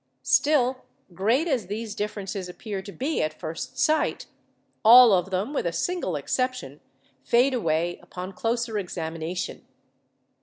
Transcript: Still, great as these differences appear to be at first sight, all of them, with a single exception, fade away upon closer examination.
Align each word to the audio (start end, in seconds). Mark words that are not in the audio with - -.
Still, 0.23 0.85
great 1.13 1.47
as 1.47 1.67
these 1.67 1.93
differences 1.93 2.49
appear 2.49 2.81
to 2.81 2.91
be 2.91 3.21
at 3.21 3.39
first 3.39 3.77
sight, 3.77 4.25
all 4.83 5.13
of 5.13 5.29
them, 5.29 5.53
with 5.53 5.67
a 5.67 5.71
single 5.71 6.15
exception, 6.15 6.79
fade 7.23 7.53
away 7.53 7.99
upon 8.01 8.33
closer 8.33 8.79
examination. 8.79 9.63